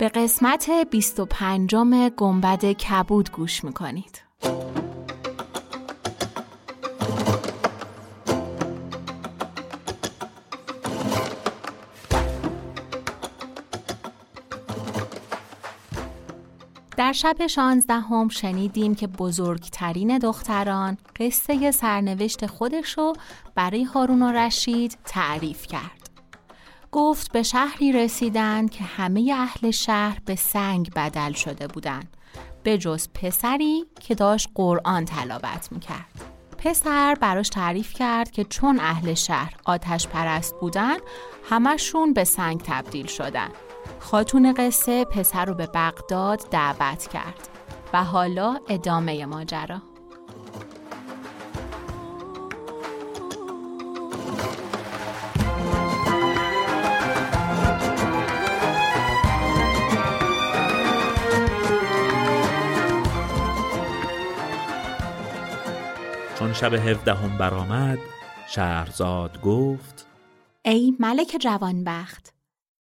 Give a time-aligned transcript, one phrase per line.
[0.00, 1.74] به قسمت 25
[2.16, 4.22] گنبد کبود گوش می‌کنید
[16.96, 23.12] در شب شانزدهم شنیدیم که بزرگترین دختران قصه سرنوشت خودش رو
[23.54, 25.99] برای هارون و رشید تعریف کرد.
[26.92, 32.16] گفت به شهری رسیدند که همه اهل شهر به سنگ بدل شده بودند.
[32.62, 36.40] به جز پسری که داشت قرآن تلاوت می‌کرد.
[36.58, 40.96] پسر براش تعریف کرد که چون اهل شهر آتش پرست بودن
[41.50, 43.48] همشون به سنگ تبدیل شدن
[43.98, 47.48] خاتون قصه پسر رو به بغداد دعوت کرد
[47.92, 49.82] و حالا ادامه ماجرا
[66.60, 67.98] شب هفدهم برآمد
[68.48, 70.06] شهرزاد گفت
[70.64, 72.34] ای ملک جوانبخت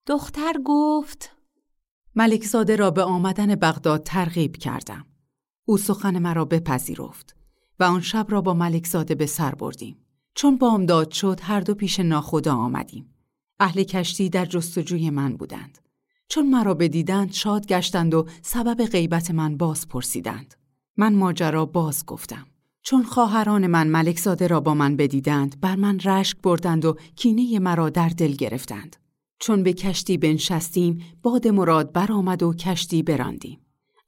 [0.05, 1.35] دختر گفت
[2.15, 5.05] ملکزاده را به آمدن بغداد ترغیب کردم.
[5.65, 7.35] او سخن مرا بپذیرفت
[7.79, 9.97] و آن شب را با ملکزاده به سر بردیم.
[10.35, 13.15] چون بامداد شد هر دو پیش ناخدا آمدیم.
[13.59, 15.77] اهل کشتی در جستجوی من بودند.
[16.27, 20.55] چون مرا بدیدند شاد گشتند و سبب غیبت من باز پرسیدند.
[20.97, 22.47] من ماجرا باز گفتم.
[22.81, 27.89] چون خواهران من ملکزاده را با من بدیدند بر من رشک بردند و کینه مرا
[27.89, 28.95] در دل گرفتند.
[29.39, 33.59] چون به کشتی بنشستیم باد مراد برآمد و کشتی براندیم.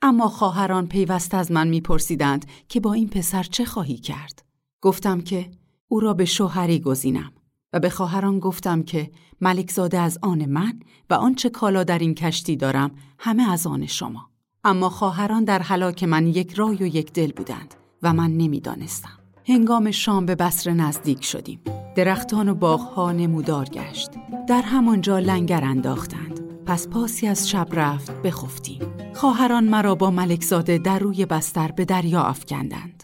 [0.01, 4.45] اما خواهران پیوست از من میپرسیدند که با این پسر چه خواهی کرد.
[4.81, 5.51] گفتم که
[5.87, 7.31] او را به شوهری گزینم.
[7.73, 9.11] و به خواهران گفتم که
[9.41, 10.79] ملکزاده از آن من
[11.09, 14.29] و آنچه کالا در این کشتی دارم همه از آن شما.
[14.63, 17.80] اما خواهران در حلاک من یک رای و یک دل بودند.
[18.03, 19.19] و من نمی‌دانستم.
[19.47, 21.59] هنگام شام به بسر نزدیک شدیم.
[21.95, 24.09] درختان و باغها نمودار گشت.
[24.47, 26.39] در همانجا لنگر انداختند.
[26.65, 28.81] پس پاسی از شب رفت بخفتیم.
[29.13, 33.03] خواهران مرا با ملکزاده در روی بستر به دریا افکندند.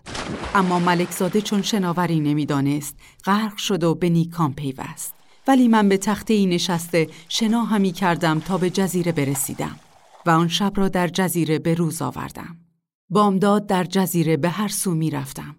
[0.55, 5.13] اما ملکزاده چون شناوری نمی‌دانست غرق شد و به نیکان پیوست.
[5.47, 9.75] ولی من به تخته ای نشسته شنا همی کردم تا به جزیره برسیدم
[10.25, 12.66] و آن شب را در جزیره به روز آوردم.
[13.09, 15.55] بامداد در جزیره به هر سو می رفتم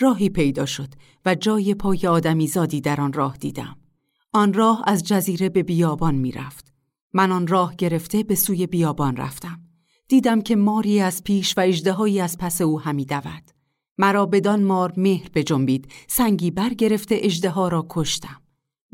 [0.00, 0.88] راهی پیدا شد
[1.26, 3.76] و جای پای آدمی زادی در آن راه دیدم.
[4.32, 6.72] آن راه از جزیره به بیابان می رفت.
[7.12, 9.60] من آن راه گرفته به سوی بیابان رفتم.
[10.08, 13.50] دیدم که ماری از پیش و اجدهایی از پس او همی دود.
[13.98, 18.42] مرا بدان مار مهر بجنبید سنگی برگرفته اجده را کشتم.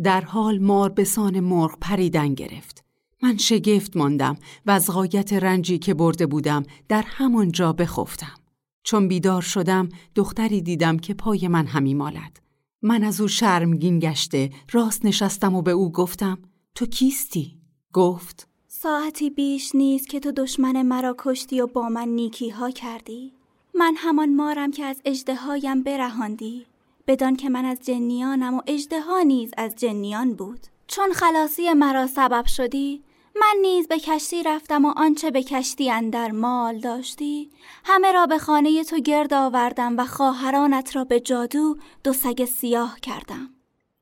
[0.03, 2.84] در حال مار به سان مرغ پریدن گرفت.
[3.25, 4.37] من شگفت ماندم
[4.67, 8.35] و از غایت رنجی که برده بودم در همان جا بخفتم.
[8.83, 12.41] چون بیدار شدم دختری دیدم که پای من همی مالد.
[12.83, 16.39] من از او شرمگین گشته راست نشستم و به او گفتم
[16.75, 17.59] تو کیستی؟
[17.93, 23.33] گفت ساعتی بیش نیست که تو دشمن مرا کشتی و با من نیکی ها کردی
[23.75, 26.67] من همان مارم که از اجدهایم برهاندی
[27.07, 28.97] بدان که من از جنیانم و اجده
[29.27, 33.03] نیز از جنیان بود چون خلاصی مرا سبب شدی
[33.41, 37.51] من نیز به کشتی رفتم و آنچه به کشتی اندر مال داشتی.
[37.85, 43.01] همه را به خانه تو گرد آوردم و خواهرانت را به جادو دو سگ سیاه
[43.01, 43.51] کردم.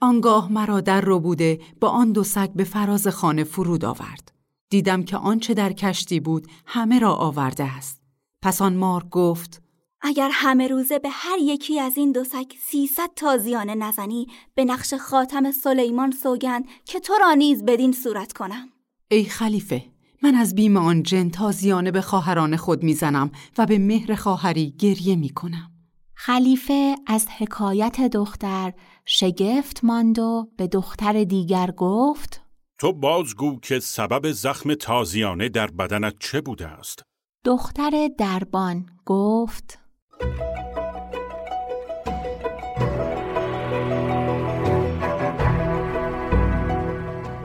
[0.00, 4.32] آنگاه مرا در رو بوده با آن دو سگ به فراز خانه فرود آورد.
[4.70, 8.02] دیدم که آنچه در کشتی بود همه را آورده است.
[8.43, 9.62] پس آن مار گفت
[10.00, 14.94] اگر همه روزه به هر یکی از این دو سگ سیصد تازیانه نزنی به نقش
[14.94, 18.69] خاتم سلیمان سوگند که تو را نیز بدین صورت کنم.
[19.12, 19.85] ای خلیفه
[20.23, 25.17] من از بیم آن جن تازیانه به خواهران خود می‌زنم و به مهر خواهری گریه
[25.17, 25.70] می‌کنم
[26.14, 28.73] خلیفه از حکایت دختر
[29.05, 32.43] شگفت ماند و به دختر دیگر گفت
[32.79, 37.03] تو بازگو که سبب زخم تازیانه در بدنت چه بوده است؟
[37.44, 39.79] دختر دربان گفت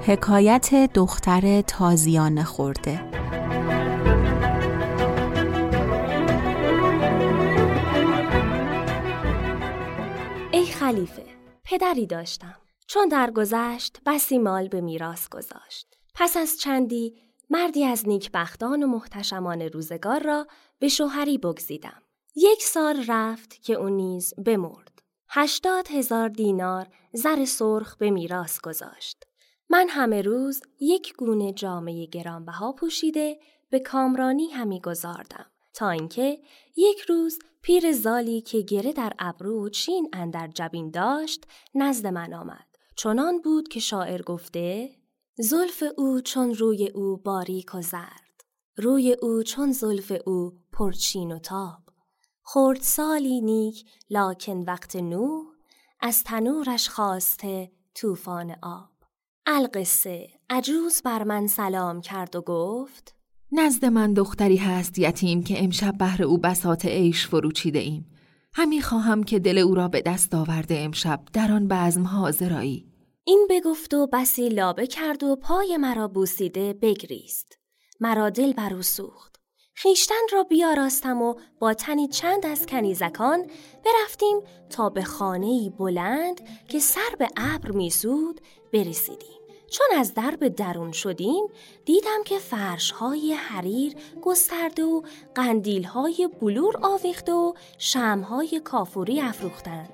[0.08, 3.10] حکایت دختر تازیانه خورده.
[10.52, 11.26] ای خلیفه
[11.64, 12.56] پدری داشتم.
[12.88, 15.88] چون درگذشت بسی مال به میراث گذاشت.
[16.16, 17.16] پس از چندی
[17.50, 20.48] مردی از نیکبختان و محتشمان روزگار را
[20.80, 22.02] به شوهری بگزیدم.
[22.36, 25.02] یک سال رفت که او نیز بمرد.
[25.30, 29.27] هشتاد هزار دینار زر سرخ به میراث گذاشت.
[29.70, 36.40] من همه روز یک گونه جامعه گرانبها پوشیده به کامرانی همی گذاردم تا اینکه
[36.76, 42.34] یک روز پیر زالی که گره در ابرو و چین اندر جبین داشت نزد من
[42.34, 42.66] آمد.
[42.96, 44.90] چنان بود که شاعر گفته
[45.38, 48.44] زلف او چون روی او باریک و زرد
[48.78, 51.80] روی او چون زلف او پرچین و تاب.
[52.42, 55.44] خورد سالی نیک لاکن وقت نو
[56.00, 58.97] از تنورش خواسته طوفان آب.
[59.50, 63.16] القصه عجوز بر من سلام کرد و گفت
[63.52, 68.12] نزد من دختری هست یتیم که امشب بهر او بسات عیش فروچیده ایم.
[68.54, 72.86] همی خواهم که دل او را به دست آورده امشب در آن بزم حاضرایی.
[73.24, 77.58] این بگفت و بسی لابه کرد و پای مرا بوسیده بگریست.
[78.00, 79.38] مرا دل بر او سوخت.
[79.80, 83.46] خیشتن را بیاراستم و با تنی چند از کنیزکان
[83.86, 84.40] برفتیم
[84.70, 88.42] تا به خانه بلند که سر به ابر میسود
[88.74, 89.37] برسیدیم.
[89.72, 91.48] چون از درب درون شدیم
[91.86, 95.02] دیدم که فرش های حریر گسترده و
[95.36, 99.90] قندیل های بلور آویخته و شم های کافوری افروختند.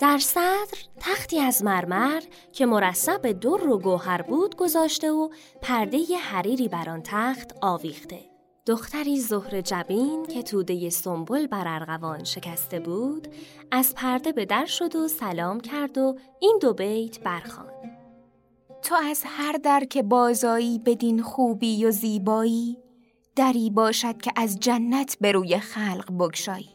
[0.00, 2.22] در صدر تختی از مرمر
[2.52, 5.28] که مرصب در و گوهر بود گذاشته و
[5.62, 8.20] پرده حریری بر آن تخت آویخته.
[8.66, 13.28] دختری زهر جبین که توده سنبل بر ارغوان شکسته بود
[13.70, 17.97] از پرده به در شد و سلام کرد و این دو بیت برخواند.
[18.82, 22.78] تو از هر در که بازایی بدین خوبی و زیبایی
[23.36, 26.70] دری باشد که از جنت به روی خلق بگشایی.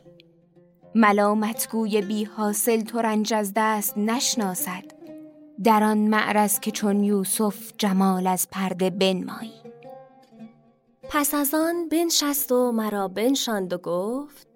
[0.96, 4.84] ملامتگوی بی حاصل تو رنج از دست نشناسد
[5.64, 9.64] در آن معرض که چون یوسف جمال از پرده بنمایی.
[11.10, 14.48] پس از آن بنشست و مرا بنشاند و گفت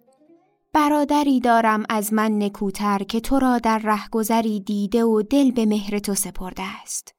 [0.74, 6.00] برادری دارم از من نکوتر که تو را در رهگذری دیده و دل به مهر
[6.00, 7.17] تو سپرده است.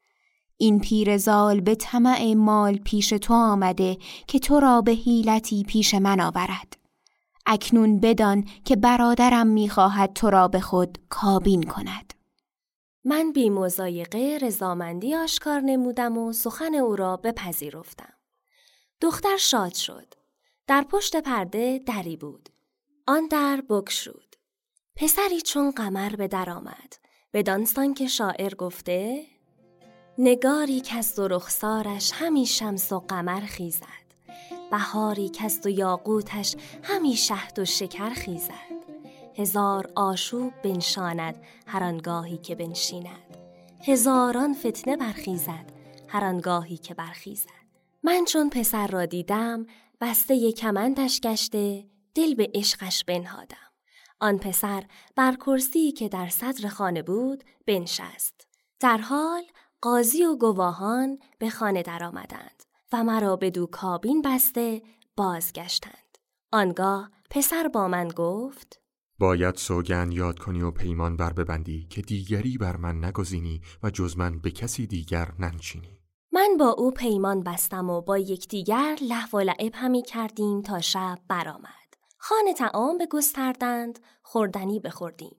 [0.60, 6.20] این پیرزال به طمع مال پیش تو آمده که تو را به حیلتی پیش من
[6.20, 6.76] آورد.
[7.46, 12.14] اکنون بدان که برادرم می‌خواهد تو را به خود کابین کند.
[13.04, 18.12] من بی مزایقه رضامندی آشکار نمودم و سخن او را بپذیرفتم.
[19.00, 20.14] دختر شاد شد.
[20.66, 22.48] در پشت پرده دری بود.
[23.06, 24.36] آن در بکشود
[24.96, 26.94] پسری چون قمر به در آمد.
[27.30, 29.26] به دانستان که شاعر گفته
[30.20, 34.08] نگاری که از رخسارش همی شمس و قمر خیزد.
[34.70, 38.78] بهاری که از دو یاقوتش همی شهد و شکر خیزد.
[39.36, 41.34] هزار آشوب بنشاند
[41.66, 43.36] هر آنگاهی که بنشیند.
[43.86, 45.72] هزاران فتنه برخیزد
[46.08, 47.58] هر آنگاهی که برخیزد.
[48.02, 49.66] من چون پسر را دیدم
[50.00, 51.84] بسته کمندش گشته
[52.14, 53.56] دل به عشقش بنهادم.
[54.20, 54.84] آن پسر
[55.16, 58.46] بر کرسی که در صدر خانه بود بنشست.
[58.80, 59.42] در حال
[59.80, 64.82] قاضی و گواهان به خانه درآمدند و مرا به دو کابین بسته
[65.16, 66.18] بازگشتند.
[66.52, 68.80] آنگاه پسر با من گفت
[69.18, 74.18] باید سوگن یاد کنی و پیمان بر ببندی که دیگری بر من نگزینی و جز
[74.18, 75.98] من به کسی دیگر ننچینی.
[76.32, 81.18] من با او پیمان بستم و با یکدیگر لحو و لعب همی کردیم تا شب
[81.28, 81.94] برآمد.
[82.16, 85.36] خانه تعام بگستردند، خوردنی بخوردیم.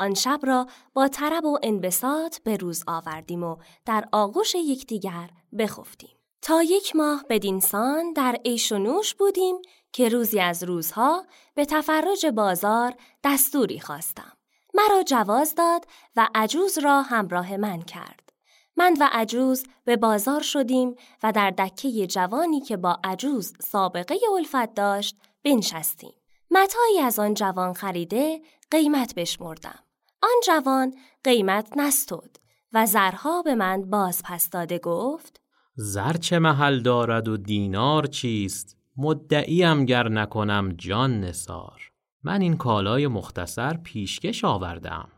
[0.00, 6.16] آن شب را با طرب و انبساط به روز آوردیم و در آغوش یکدیگر بخفتیم.
[6.42, 9.56] تا یک ماه بدینسان در عیش و نوش بودیم
[9.92, 14.32] که روزی از روزها به تفرج بازار دستوری خواستم.
[14.74, 15.84] مرا جواز داد
[16.16, 18.30] و عجوز را همراه من کرد.
[18.76, 24.74] من و عجوز به بازار شدیم و در دکه جوانی که با عجوز سابقه الفت
[24.74, 26.14] داشت بنشستیم.
[26.50, 28.40] متایی از آن جوان خریده
[28.70, 29.78] قیمت بشمردم.
[30.22, 32.38] آن جوان قیمت نستود
[32.72, 35.40] و زرها به من باز پس داده گفت
[35.74, 41.90] زر چه محل دارد و دینار چیست؟ مدعیم گر نکنم جان نسار
[42.22, 45.08] من این کالای مختصر پیشکش آوردم.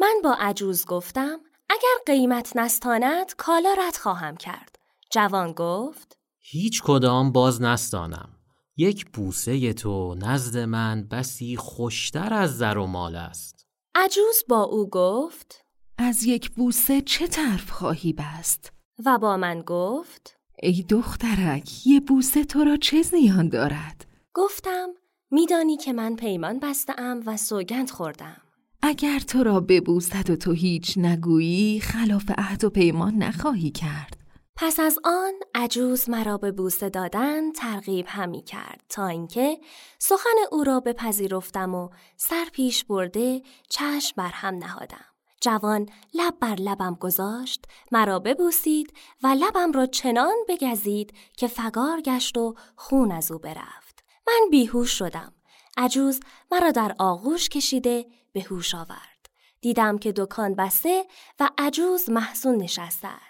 [0.00, 1.38] من با عجوز گفتم
[1.70, 4.78] اگر قیمت نستاند کالا رد خواهم کرد.
[5.10, 8.28] جوان گفت هیچ کدام باز نستانم.
[8.76, 13.59] یک بوسه تو نزد من بسی خوشتر از زر و مال است.
[13.94, 15.64] عجوز با او گفت
[15.98, 18.72] از یک بوسه چه طرف خواهی بست؟
[19.06, 24.88] و با من گفت ای دخترک یه بوسه تو را چه زیان دارد؟ گفتم
[25.30, 28.42] میدانی که من پیمان بستم و سوگند خوردم
[28.82, 34.19] اگر تو را ببوسد و تو هیچ نگویی خلاف عهد و پیمان نخواهی کرد
[34.62, 39.58] پس از آن عجوز مرا به بوسه دادن ترغیب همی کرد تا اینکه
[39.98, 45.04] سخن او را بپذیرفتم و سر پیش برده چشم بر هم نهادم.
[45.40, 52.38] جوان لب بر لبم گذاشت مرا ببوسید و لبم را چنان بگزید که فگار گشت
[52.38, 54.04] و خون از او برفت.
[54.26, 55.32] من بیهوش شدم.
[55.76, 56.20] عجوز
[56.52, 59.26] مرا در آغوش کشیده به هوش آورد.
[59.60, 61.04] دیدم که دکان بسته
[61.40, 63.29] و عجوز محسون نشسته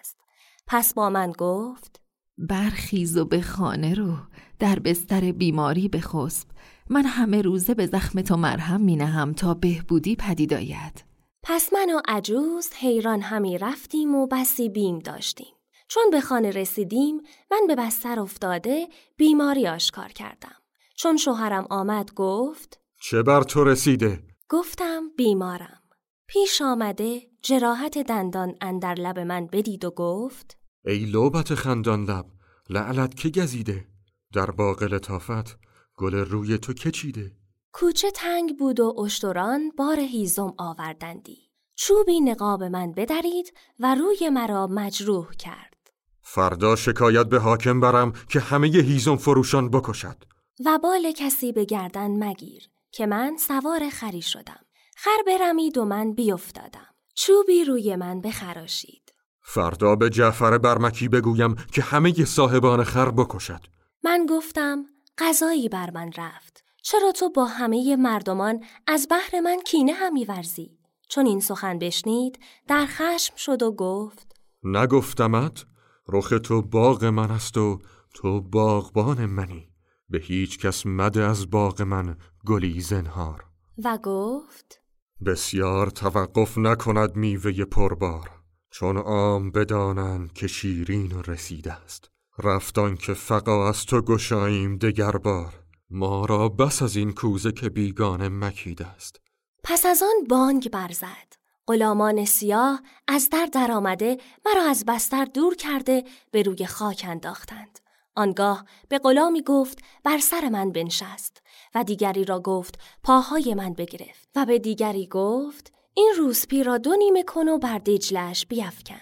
[0.72, 2.00] پس با من گفت
[2.38, 4.16] برخیز و به خانه رو
[4.58, 6.48] در بستر بیماری بخسب.
[6.90, 11.04] من همه روزه به زخم تو مرهم می نهم تا بهبودی پدید آید.
[11.42, 15.54] پس من و عجوز حیران همی رفتیم و بسی بیم داشتیم.
[15.88, 20.56] چون به خانه رسیدیم من به بستر افتاده بیماری آشکار کردم.
[20.96, 25.80] چون شوهرم آمد گفت چه بر تو رسیده؟ گفتم بیمارم.
[26.26, 32.26] پیش آمده جراحت دندان اندر لب من بدید و گفت ای لوبت خندان لب
[32.70, 33.86] لعلت که گزیده؟
[34.32, 35.58] در باغ لطافت
[35.96, 37.32] گل روی تو که چیده؟
[37.72, 41.38] کوچه تنگ بود و اشتران بار هیزم آوردندی.
[41.74, 45.76] چوبی نقاب من بدرید و روی مرا مجروح کرد.
[46.22, 50.24] فردا شکایت به حاکم برم که همه هیزم فروشان بکشد.
[50.66, 54.60] و بال کسی به گردن مگیر که من سوار خری شدم.
[54.96, 59.12] خر برمید و من بیافتادم چوبی روی من بخراشید.
[59.52, 63.60] فردا به جعفر برمکی بگویم که همه صاحبان خر بکشد.
[64.04, 64.84] من گفتم
[65.18, 66.64] غذایی بر من رفت.
[66.82, 70.78] چرا تو با همه مردمان از بحر من کینه همی ورزی؟
[71.08, 72.38] چون این سخن بشنید
[72.68, 75.64] در خشم شد و گفت نگفتمت
[76.08, 77.78] رخ تو باغ من است و
[78.14, 79.68] تو باغبان منی.
[80.08, 82.16] به هیچ کس مده از باغ من
[82.46, 83.44] گلی زنهار.
[83.84, 84.80] و گفت
[85.26, 88.39] بسیار توقف نکند میوه پربار.
[88.70, 95.60] چون عام بدانند که شیرین رسیده است رفتان که فقا از تو گشاییم دگر بار
[95.90, 99.20] ما را بس از این کوزه که بیگانه مکیده است
[99.64, 101.40] پس از آن بانگ برزد.
[101.66, 107.78] غلامان سیاه از در درآمده مرا از بستر دور کرده به روی خاک انداختند.
[108.14, 111.42] آنگاه به غلامی گفت بر سر من بنشست.
[111.74, 114.28] و دیگری را گفت پاهای من بگرفت.
[114.36, 119.00] و به دیگری گفت این روسپی را دو نیمه کن و بر دجلش بیفکن.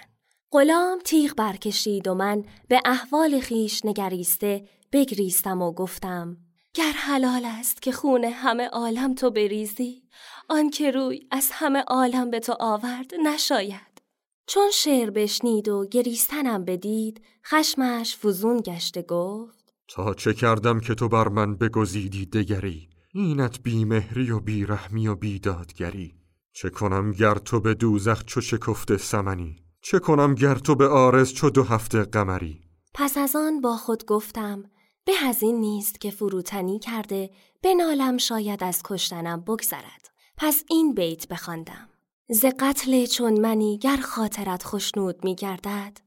[0.52, 6.36] غلام تیغ برکشید و من به احوال خیش نگریسته بگریستم و گفتم
[6.74, 10.02] گر حلال است که خون همه عالم تو بریزی
[10.48, 14.02] آنکه روی از همه عالم به تو آورد نشاید.
[14.46, 21.08] چون شعر بشنید و گریستنم بدید خشمش فزون گشته گفت تا چه کردم که تو
[21.08, 26.14] بر من بگزیدی دگری؟ اینت بیمهری و بیرحمی و بیدادگری.
[26.60, 31.32] چه کنم گر تو به دوزخ چو شکفته سمنی؟ چه کنم گر تو به آرز
[31.32, 32.60] چو دو هفته قمری؟
[32.94, 34.64] پس از آن با خود گفتم
[35.04, 37.30] به از این نیست که فروتنی کرده
[37.62, 40.10] به نالم شاید از کشتنم بگذرد.
[40.36, 41.88] پس این بیت بخواندم.
[42.28, 46.00] ز قتل چون منی گر خاطرت خوشنود می گردد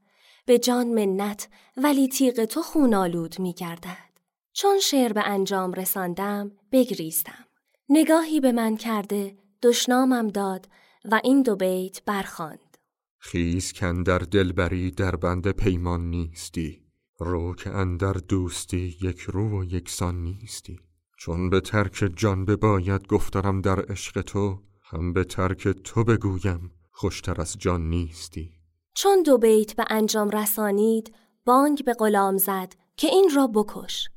[0.46, 4.12] به جان منت ولی تیغ تو خونالود می گردد.
[4.54, 7.46] چون شعر به انجام رساندم بگریستم.
[7.90, 10.68] نگاهی به من کرده دشنامم داد
[11.06, 12.78] و این دو بیت برخواند.
[13.20, 16.82] خیز کن در دلبری در بند پیمان نیستی
[17.20, 20.80] رو که اندر دوستی یک رو و یکسان نیستی.
[21.18, 27.42] چون به ترک جان باید گفترم در عشق تو هم به ترک تو بگویم خوشتر
[27.42, 28.52] از جان نیستی.
[28.94, 31.16] چون دو بیت به انجام رسانید
[31.46, 34.10] بانگ به غلام زد که این را بکش.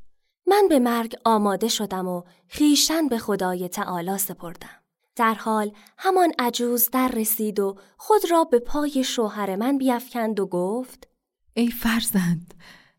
[0.47, 4.84] من به مرگ آماده شدم و خیشتن به خدای تعالی سپردم.
[5.17, 10.47] در حال همان عجوز در رسید و خود را به پای شوهر من بیافکند و
[10.47, 11.09] گفت
[11.55, 12.55] ای فرزند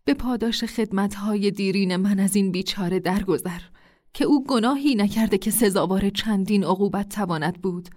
[0.05, 3.61] به پاداش خدمتهای دیرین من از این بیچاره درگذر
[4.13, 7.89] که او گناهی نکرده که سزاوار چندین عقوبت تواند بود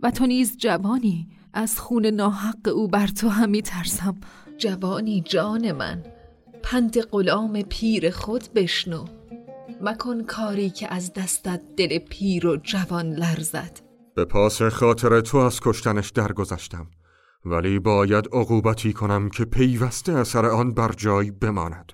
[0.00, 4.16] و تو نیز جوانی از خون ناحق او بر تو هم ترسم.
[4.58, 6.02] جوانی جان من
[6.62, 9.04] پند غلام پیر خود بشنو.
[9.82, 13.80] مکن کاری که از دستت دل پیر و جوان لرزد
[14.14, 16.86] به پاس خاطر تو از کشتنش درگذشتم
[17.44, 21.92] ولی باید عقوبتی کنم که پیوسته اثر آن بر جای بماند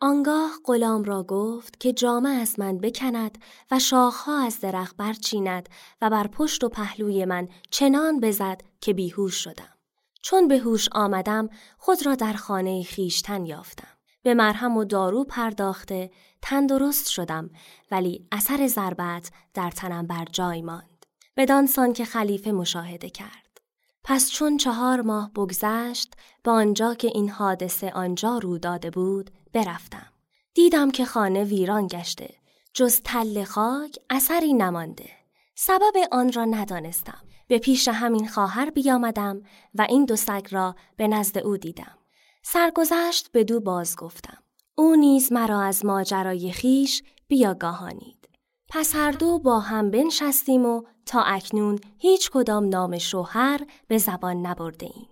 [0.00, 3.38] آنگاه غلام را گفت که جامه از من بکند
[3.70, 5.68] و شاخها از درخت برچیند
[6.02, 9.74] و بر پشت و پهلوی من چنان بزد که بیهوش شدم.
[10.22, 13.98] چون به هوش آمدم خود را در خانه خیشتن یافتم.
[14.22, 16.10] به مرهم و دارو پرداخته
[16.42, 17.50] تندرست شدم
[17.90, 21.06] ولی اثر ضربت در تنم بر جای ماند.
[21.36, 23.60] بدان که خلیفه مشاهده کرد.
[24.04, 30.12] پس چون چهار ماه بگذشت به آنجا که این حادثه آنجا رو داده بود برفتم.
[30.54, 32.34] دیدم که خانه ویران گشته.
[32.74, 35.10] جز تل خاک اثری نمانده.
[35.54, 37.24] سبب آن را ندانستم.
[37.48, 39.42] به پیش همین خواهر بیامدم
[39.74, 41.98] و این دو سگ را به نزد او دیدم.
[42.42, 44.38] سرگذشت به دو باز گفتم.
[44.78, 48.28] او نیز مرا از ماجرای خیش بیاگاهانید.
[48.68, 54.46] پس هر دو با هم بنشستیم و تا اکنون هیچ کدام نام شوهر به زبان
[54.46, 55.08] نبرده ایم.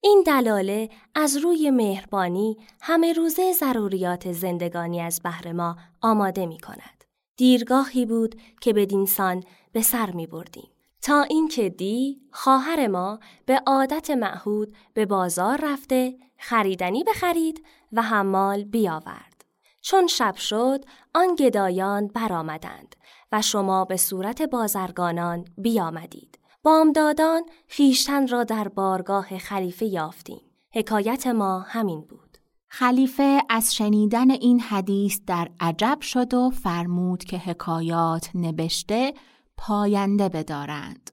[0.00, 7.04] این دلاله از روی مهربانی همه روزه ضروریات زندگانی از بهر ما آماده می کند.
[7.36, 10.70] دیرگاهی بود که به دینسان به سر می بردیم.
[11.08, 18.64] تا اینکه دی خواهر ما به عادت معهود به بازار رفته خریدنی بخرید و حمال
[18.64, 19.44] بیاورد.
[19.80, 20.84] چون شب شد
[21.14, 22.96] آن گدایان برآمدند
[23.32, 26.38] و شما به صورت بازرگانان بیامدید.
[26.62, 30.42] بامدادان خیشتن را در بارگاه خلیفه یافتیم.
[30.74, 32.38] حکایت ما همین بود.
[32.68, 39.14] خلیفه از شنیدن این حدیث در عجب شد و فرمود که حکایات نبشته
[39.58, 41.10] پاینده بدارند.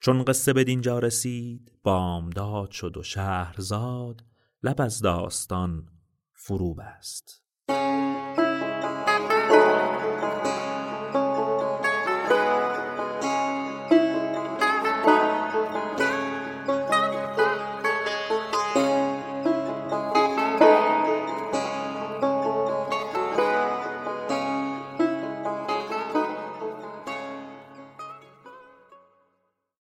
[0.00, 4.24] چون قصه به دینجا رسید بامداد شد و شهرزاد
[4.62, 5.88] لب از داستان
[6.32, 7.42] فرو بست